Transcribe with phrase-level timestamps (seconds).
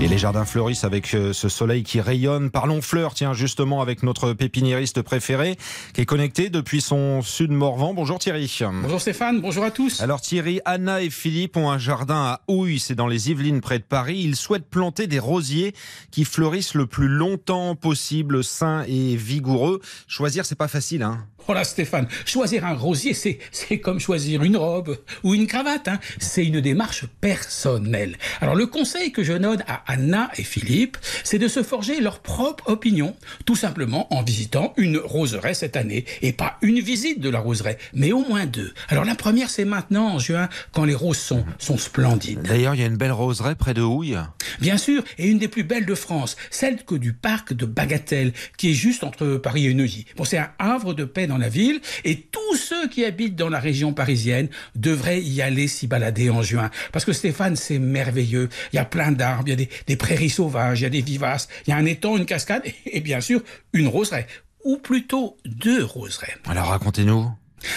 [0.00, 2.50] Et les jardins fleurissent avec euh, ce soleil qui rayonne.
[2.50, 5.56] Parlons fleurs, tiens, justement, avec notre pépiniériste préféré
[5.94, 7.94] qui est connecté depuis son sud Morvan.
[7.94, 8.52] Bonjour Thierry.
[8.82, 10.00] Bonjour Stéphane, bonjour à tous.
[10.00, 13.78] Alors Thierry, Anna et Philippe ont un jardin à Houille, c'est dans les Yvelines près
[13.78, 14.20] de Paris.
[14.22, 15.72] Ils souhaitent planter des rosiers
[16.10, 19.80] qui fleurissent le plus longtemps possible, sains et vigoureux.
[20.06, 24.56] Choisir, c'est pas facile, hein Voilà Stéphane, choisir un rosier, c'est, c'est comme choisir une
[24.56, 25.88] robe ou une cravate.
[25.88, 26.00] Hein.
[26.18, 28.16] C'est une démarche personnelle.
[28.40, 29.32] Alors le conseil que je
[29.66, 34.72] à Anna et Philippe, c'est de se forger leur propre opinion, tout simplement en visitant
[34.76, 36.04] une roseraie cette année.
[36.22, 38.72] Et pas une visite de la roseraie, mais au moins deux.
[38.88, 42.42] Alors la première, c'est maintenant en juin, quand les roses sont, sont splendides.
[42.42, 44.16] D'ailleurs, il y a une belle roseraie près de Houille.
[44.60, 48.32] Bien sûr, et une des plus belles de France, celle que du parc de Bagatelle,
[48.56, 50.06] qui est juste entre Paris et Neuilly.
[50.16, 52.16] Bon, c'est un havre de paix dans la ville, et
[52.54, 56.70] tous ceux qui habitent dans la région parisienne devraient y aller s'y balader en juin.
[56.92, 58.48] Parce que Stéphane, c'est merveilleux.
[58.72, 60.90] Il y a plein d'arbres, il y a des, des prairies sauvages, il y a
[60.90, 64.28] des vivaces, il y a un étang, une cascade, et, et bien sûr, une roseraie.
[64.64, 66.36] Ou plutôt deux roseraies.
[66.46, 67.28] Alors racontez-nous.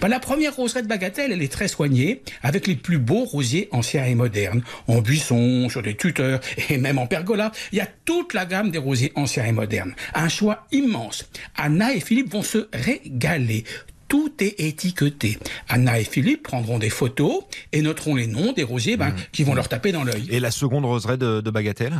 [0.00, 3.68] Ben, la première roseraie de Bagatelle, elle est très soignée, avec les plus beaux rosiers
[3.72, 7.52] anciens et modernes, en buisson, sur des tuteurs et même en pergola.
[7.72, 9.94] Il y a toute la gamme des rosiers anciens et modernes.
[10.14, 11.28] Un choix immense.
[11.56, 13.64] Anna et Philippe vont se régaler.
[14.12, 15.38] Tout est étiqueté.
[15.70, 19.54] Anna et Philippe prendront des photos et noteront les noms des rosiers ben, qui vont
[19.54, 20.26] leur taper dans l'œil.
[20.28, 21.94] Et la seconde roseraie de, de Bagatelle?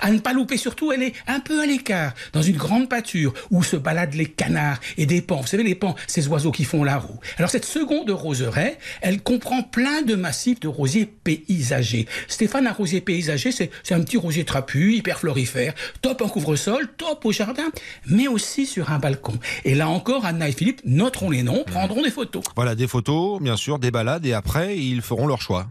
[0.00, 3.32] À ne pas louper surtout, elle est un peu à l'écart, dans une grande pâture
[3.50, 5.40] où se baladent les canards et des pans.
[5.40, 7.18] Vous savez, les pans, ces oiseaux qui font la roue.
[7.38, 12.06] Alors cette seconde roseraie, elle comprend plein de massifs de rosiers paysagers.
[12.28, 17.24] Stéphane, un rosier paysager, c'est un petit rosier trapu, hyper florifère, top en couvre-sol, top
[17.24, 17.70] au jardin,
[18.06, 19.38] mais aussi sur un balcon.
[19.64, 22.42] Et là encore, Anna et Philippe noteront les noms, prendront des photos.
[22.56, 25.66] Voilà, des photos, bien sûr, des balades, et après, ils feront leur choix.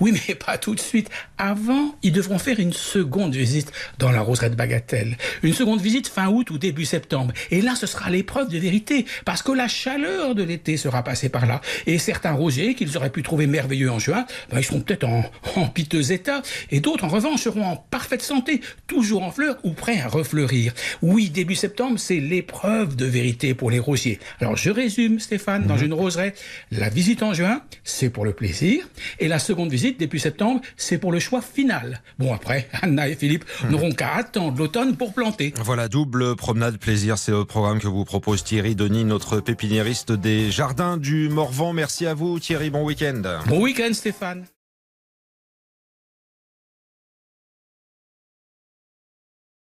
[0.00, 1.08] Oui, mais pas tout de suite.
[1.36, 5.16] Avant, ils devront faire une seconde visite dans la roseraie de Bagatelle.
[5.42, 7.32] Une seconde visite fin août ou début septembre.
[7.50, 11.28] Et là, ce sera l'épreuve de vérité, parce que la chaleur de l'été sera passée
[11.28, 11.60] par là.
[11.86, 15.24] Et certains rosiers qu'ils auraient pu trouver merveilleux en juin, ben, ils seront peut-être en,
[15.56, 16.42] en piteux état.
[16.70, 20.72] Et d'autres, en revanche, seront en parfaite santé, toujours en fleurs ou prêts à refleurir.
[21.02, 24.18] Oui, début septembre, c'est l'épreuve de vérité pour les rosiers.
[24.40, 26.34] Alors, je résume, Stéphane, dans une roseraie.
[26.70, 28.88] La visite en juin, c'est pour le plaisir.
[29.18, 32.02] Et la seconde visite, début septembre, c'est pour le choix final.
[32.18, 35.54] Bon, après, Anna et Philippe n'auront qu'à attendre l'automne pour planter.
[35.62, 40.50] Voilà, double promenade plaisir, c'est le programme que vous propose Thierry Denis, notre pépiniériste des
[40.50, 41.72] jardins du Morvan.
[41.72, 43.22] Merci à vous Thierry, bon week-end.
[43.46, 44.44] Bon week-end, Stéphane.